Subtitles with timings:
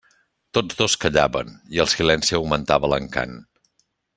[0.57, 3.37] Tots dos callaven, i el silenci augmentava l'encant.